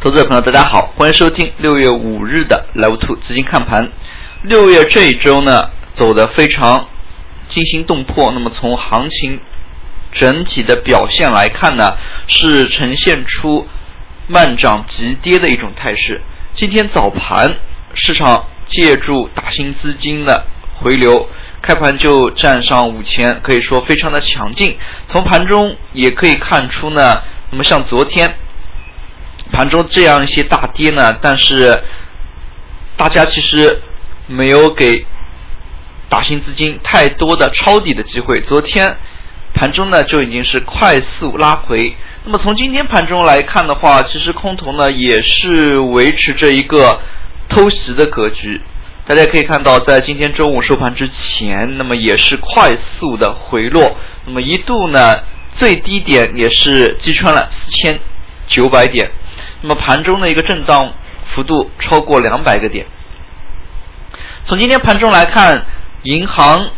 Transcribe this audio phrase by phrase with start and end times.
[0.00, 3.90] 投资者朋友，大家好，欢迎收听六月五日的 Live Two 资金看盘。
[4.42, 6.86] 六月这一周呢，走的非常
[7.48, 8.30] 惊心动魄。
[8.30, 9.40] 那么从行情
[10.12, 11.96] 整体的表现来看呢，
[12.28, 13.66] 是呈现出
[14.28, 16.22] 慢涨急跌的一种态势。
[16.54, 17.56] 今天早盘
[17.94, 20.46] 市场借助大型资金的
[20.76, 21.28] 回流，
[21.60, 24.78] 开盘就站上五千，可以说非常的强劲。
[25.10, 27.20] 从盘中也可以看出呢，
[27.50, 28.32] 那么像昨天。
[29.52, 31.82] 盘中这样一些大跌呢，但是
[32.96, 33.80] 大家其实
[34.26, 35.04] 没有给
[36.08, 38.40] 打新资金太多的抄底的机会。
[38.42, 38.96] 昨天
[39.54, 41.94] 盘中呢就已经是快速拉回。
[42.24, 47.00] 那么从今天盘中来看的话，其实空头呢也是维持着一个
[47.48, 48.60] 偷袭的格局。
[49.06, 53.96] 大家可以看到，在今天中午收盘之前，那么也是快速的回落。
[54.26, 55.20] 那么一度呢
[55.56, 57.98] 最低点也是击穿了四千
[58.46, 59.10] 九百点。
[59.60, 60.92] 那么盘中的一个震荡
[61.34, 62.86] 幅度超过两百个点。
[64.46, 65.64] 从今天盘中来看，
[66.02, 66.70] 银行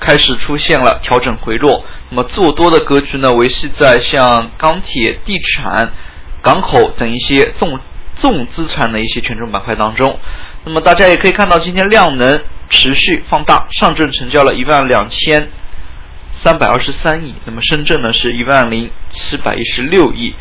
[0.00, 5.92] 开始出现了调整回落，那么做多的格局呢维系在像钢铁、地产、
[6.40, 7.78] 港口等一些重
[8.20, 10.18] 重资产的一些权重板块当中。
[10.64, 12.40] 那么大家也可以看到，今天量能
[12.70, 15.48] 持续放大，上证成交了一万两千
[16.42, 20.34] 三百二十三亿，那么深圳呢是一万零七百一十六亿。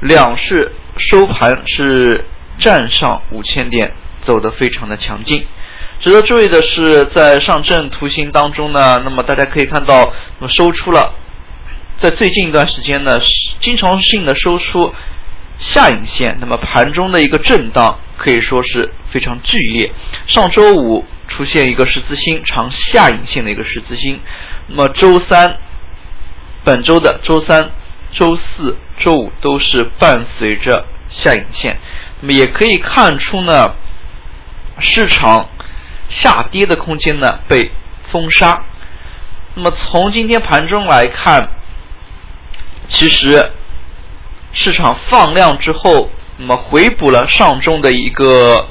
[0.00, 2.24] 两市收盘是
[2.58, 3.92] 站上五千点，
[4.26, 5.44] 走得非常的强劲。
[6.00, 11.14] 值得注意的是，在上证图形当中呢，那么大家可以看到，那么收出了，
[12.00, 13.18] 在最近一段时间呢，
[13.60, 14.94] 经常性的收出
[15.58, 16.36] 下影线。
[16.40, 19.90] 那么盘中的一个震荡可以说是非常剧烈。
[20.26, 24.20] 上周五出现一个十字星长下影线的一个十字星，
[24.68, 25.56] 那么周三，
[26.62, 27.70] 本周的周三。
[28.12, 31.76] 周四周五都是伴随着下影线，
[32.20, 33.74] 那么也可以看出呢，
[34.80, 35.48] 市场
[36.08, 37.70] 下跌的空间呢被
[38.10, 38.64] 封杀。
[39.54, 41.48] 那么从今天盘中来看，
[42.88, 43.50] 其实
[44.52, 48.68] 市场放量之后，那么回补了上中的一个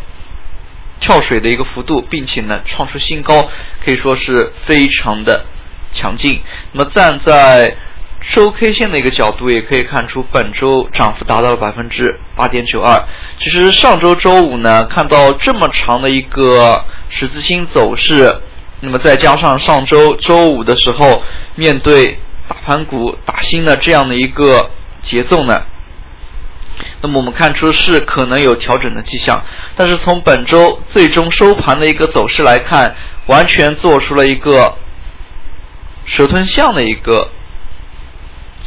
[1.00, 3.50] 跳水的一个幅度，并且呢创出新高，
[3.83, 5.45] 可以说是非常的
[5.94, 6.41] 强劲。
[6.71, 7.75] 那么站在
[8.22, 13.02] 收 K 线的一个角度也可以看出，本周涨幅达到了百分之八点九二。
[13.40, 18.35] 其实上周周五呢，看到这么长的一个十字星走势，
[18.81, 21.24] 那么再加上上周周五的时候，
[21.56, 24.69] 面对大盘股打新的这样的一个
[25.09, 25.63] 节奏呢，
[27.01, 29.41] 那么我们看出是可能有调整的迹象。
[29.75, 32.94] 但是从本周最终收盘的一个走势来看，
[33.28, 34.75] 完全做出了一个
[36.06, 37.28] 蛇吞象的一个。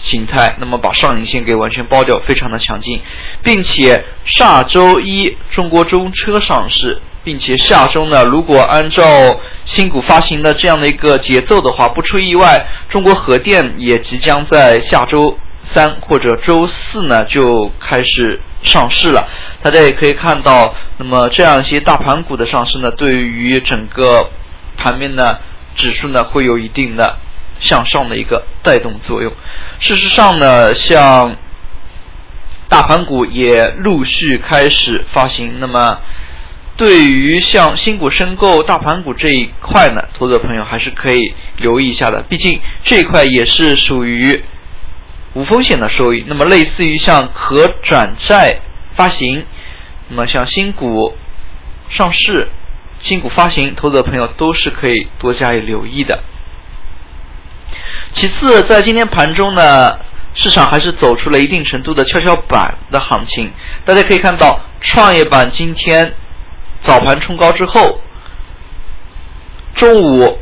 [0.02, 3.00] 形态，那么把上影线给完全包掉，非常的强劲，
[3.42, 9.04] 并且下周一中国中车上市，并且下周呢，如果按照
[9.64, 15.38] 新股发行的这样的一个节奏的话，不出意外，中国核电也即将在下周
[15.72, 19.28] 三或者周四呢就开始上市了。
[19.62, 24.28] 大家也可以看到，那么这样一些大盘股的上市呢，对于整个
[24.76, 25.38] 盘面呢
[25.76, 27.18] 指数呢会有一定的。
[27.62, 29.32] 向上的一个带动作用。
[29.80, 31.36] 事实上呢，像
[32.68, 35.60] 大盘股也陆续开始发行。
[35.60, 35.98] 那么，
[36.76, 42.22] 对于像新股申购、大盘股这一块呢，投资者朋友还是可以留意一下的。
[42.28, 44.42] 毕竟这一块也是属于
[45.34, 46.24] 无风险的收益。
[46.26, 48.60] 那么，类似于像可转债
[48.96, 49.44] 发行，
[50.08, 51.16] 那么像新股
[51.90, 52.48] 上市、
[53.02, 56.22] 新股发行，投资者朋友都是可以多加以留意的。
[58.14, 59.98] 其次，在今天盘中呢，
[60.34, 63.50] 市场还是走出了一定程度的跷跷板的行情。
[63.84, 66.14] 大家可以看到，创业板今天
[66.84, 68.00] 早盘冲高之后，
[69.76, 70.38] 中午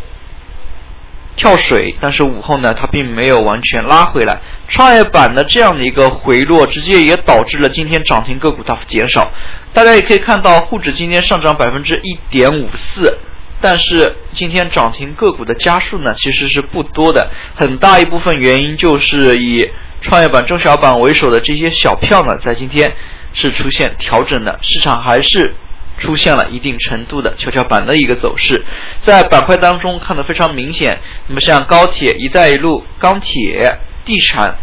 [1.36, 4.41] 跳水，但是午后呢，它并没有完全拉回来。
[4.69, 9.30] 创业板的这样的一个回落，直接也导致了今天涨停个股大幅减少。
[9.72, 13.16] 大家也可以看到，沪指今天上涨百分之一点五四。
[13.62, 19.71] 但是今天涨停个股的家数呢，其实是不多的，很大一部分原因就是以
[20.01, 22.95] 创业板、中小板为首的这些小票呢，在今天
[23.34, 25.54] 是出现调整的，市场还是
[25.98, 28.65] 出现了一定程度的跷跷板的一个走势，
[29.04, 30.98] 在板块当中看得非常明显。
[31.27, 34.56] 那么像高铁、一带一路、钢铁、地产、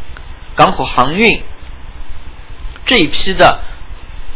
[0.56, 1.40] 港口航运
[2.88, 3.60] 这一批的。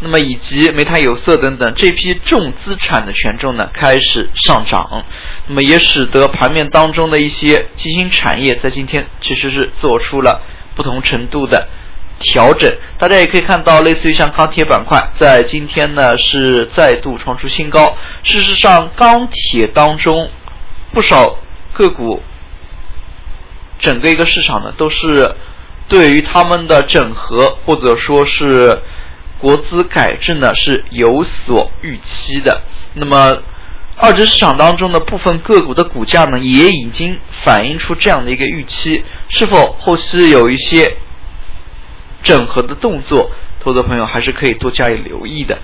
[0.03, 5.05] 那么以及煤炭、有色等等这批重资产的权重呢开始上涨，
[5.45, 10.41] 那么也使得盘面当中的一些新兴产业在今天其实是做出了
[10.75, 11.67] 不同程度的
[12.19, 12.75] 调整。
[12.97, 17.95] 大家也可以看到，类似于像钢铁板块，在今天呢是再度创出新高。
[18.23, 20.31] 事实上，钢铁当中
[20.93, 21.37] 不少
[21.73, 22.23] 个股，
[23.79, 25.35] 整个一个市场呢都是
[25.87, 28.81] 对于他们的整合或者说是
[29.41, 32.61] 国资改制呢是有所预期的。
[32.93, 33.41] 那么，
[33.97, 40.95] 二级市场当中的部分个股的股价呢，也已经反映出这样的一个预期，是否后期有一些
[42.23, 45.57] 整合的动作，投资朋友还是可以多加以留意的。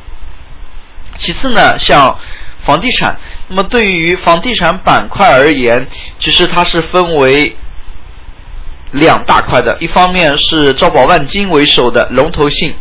[1.19, 2.19] 其次呢，像
[2.65, 5.87] 房地产，那么对于房地产板块而言，
[6.19, 7.55] 其实它是分为
[8.91, 12.73] 两大块的，一方面是招宝万金为首的龙头性。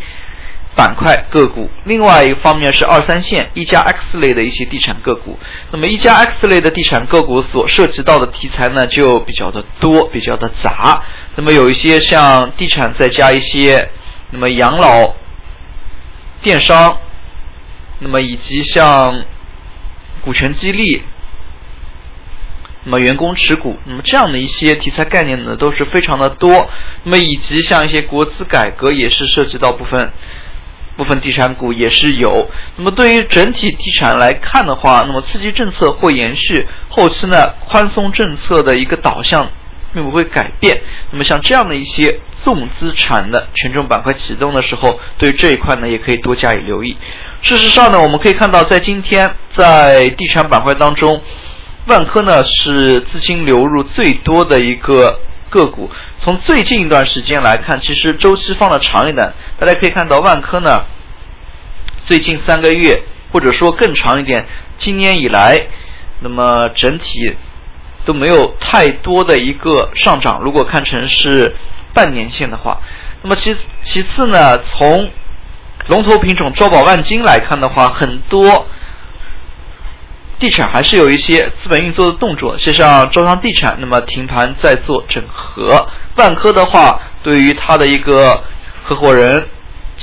[0.77, 5.39] 板块个股，另外一方面是二三线一加 X 类的一些地产个股。
[5.71, 11.01] 那么一加 X 类的地产个股所涉及到的题材呢，就比较的多，比较的杂。
[11.35, 13.89] 那么有一些像地产，再加一些
[14.29, 15.15] 那么养老、
[16.43, 16.99] 电商，
[17.97, 19.23] 那么以及像
[20.21, 21.01] 股权激励，
[22.83, 26.69] 那么员工持股，那么这样的一些题材概念呢，都是非常的多。
[27.01, 30.13] 那么以及像一些国资改革，也是涉及到部分。
[30.97, 32.49] 部分地产股也是有。
[32.75, 39.47] 那么对于整体地产来看的话，那么刺激政策会延续，后期呢宽松政策的一个导向
[39.93, 40.81] 并不会改变。
[41.11, 46.97] 那么像这样的一些重资产的权重板块启动的时候，对于这一块呢也可以多加以留意。
[47.43, 51.21] 事实上呢，我们可以看到，在今天在地产板块当中，
[51.85, 55.19] 万科呢是资金流入最多的一个。
[55.49, 55.89] 个股
[56.23, 60.83] 从最近一段时间来看，其实周期放的长一点，大家可以看到万科呢，
[62.05, 64.45] 最近三个月或者说更长一点，
[64.79, 65.67] 今年以来，
[66.19, 67.35] 那么整体
[68.05, 70.41] 都没有太多的一个上涨。
[70.41, 71.55] 如果看成是
[71.93, 72.79] 半年线的话，
[73.21, 73.55] 那么其
[73.85, 75.09] 其次呢，从
[75.87, 78.67] 龙头品种招宝万金来看的话，很多。
[80.39, 85.87] 地产还是有一些资本运作的动作，就像招商地产，那么停盘在做整合。
[86.17, 88.43] 万科的话，对于它的一个
[88.83, 89.47] 合伙人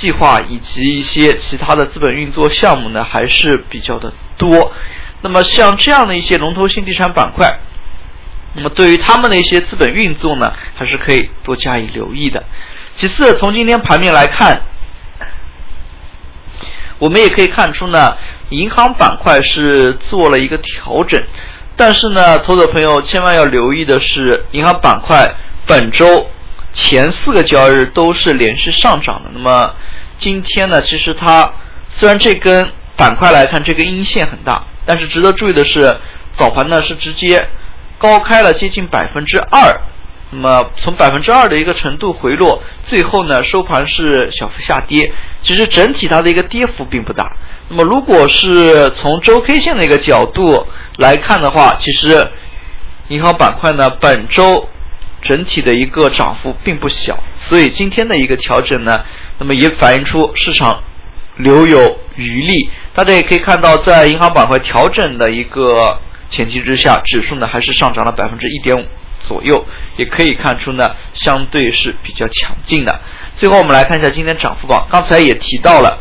[0.01, 4.73] 计划以及一些其他的资本运作项目呢，还是比较的多。
[5.21, 7.59] 那么像这样的一些龙头性地产板块，
[8.55, 12.43] 那么对于他们的一些资本运作呢，还是可以多加以留意的。
[12.99, 14.61] 其次，从今天盘面来看，
[16.99, 18.17] 我们也可以看出呢。
[18.51, 21.21] 银行板块是做了一个调整，
[21.77, 25.35] 但是呢，投资者朋友千万要留意的是，银行板块
[25.67, 26.27] 本周
[26.75, 29.31] 前四个交易日都是连续上涨的。
[29.33, 29.75] 那么
[30.21, 31.53] 今天呢，其实它
[31.99, 35.97] 虽然这根板块来看这根阴线很大，但是值得注意的是，
[36.37, 37.47] 早盘呢是直接
[37.99, 39.81] 高开了接近百分之二，
[40.31, 45.13] 那么从百分之二的一个程度回落，最后呢收盘是小幅下跌。
[45.43, 47.37] 其实整体它的一个跌幅并不大。
[47.69, 52.29] 那么，如果是从周 K 线的一个角度来看的话，其实
[53.09, 54.69] 银行板块呢本周
[55.25, 57.19] 整体的一个涨幅并不小，
[57.49, 59.05] 所以今天的一个调整呢，
[59.39, 60.83] 那么也反映出市场
[61.37, 62.71] 留有余力。
[62.95, 65.99] 大家也可以看到，在银行板块调整的一个
[66.31, 68.87] 前提之下，指数呢还是上涨了百分之一点五
[69.27, 69.67] 左右，
[69.97, 73.01] 也可以看出呢相对是比较强劲的。
[73.39, 75.99] 最后我们来看一下今天涨幅榜，刚才也提到了。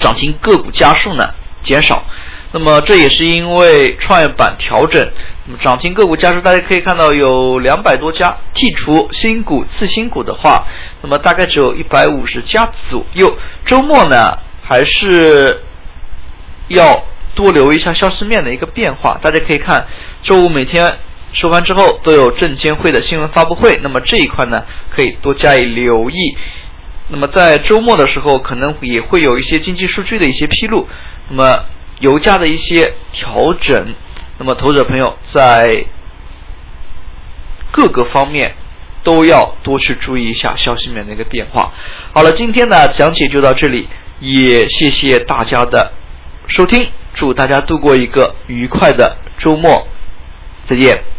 [0.00, 1.32] 涨停个股家数呢
[1.64, 2.04] 减少，
[2.52, 5.10] 那么这也是因为创业板调整，
[5.46, 10.64] 那么涨停个股家数大家可以看到有两百多家，剔除新股次新股的话，
[11.02, 13.36] 那么大概只有一百五十家左右。
[13.66, 15.60] 周末呢还是
[16.68, 19.86] 要多留意一下消息面的一个变化，大家可以看
[20.22, 20.96] 周五每天
[21.32, 26.36] 收盘之后都有证监会的新闻发布会，那么这一块呢可以多加以留意。
[27.08, 30.88] 那么在周末的时候，可能也会有一些经济数据的一些披露，
[31.28, 31.64] 那么
[32.00, 33.94] 油价的一些调整，
[34.38, 35.84] 那么投资者朋友在
[37.72, 38.54] 各个方面
[39.02, 41.72] 都要多去注意一下消息面的一个变化。
[42.12, 43.88] 好了，今天的讲解就到这里，
[44.20, 45.92] 也谢谢大家的
[46.48, 49.86] 收听，祝大家度过一个愉快的周末，
[50.68, 51.15] 再见。